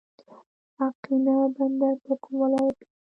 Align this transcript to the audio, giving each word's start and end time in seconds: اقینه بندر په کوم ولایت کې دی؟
اقینه 0.87 1.35
بندر 1.55 1.93
په 2.05 2.13
کوم 2.23 2.33
ولایت 2.41 2.77
کې 2.79 2.85
دی؟ 2.89 2.97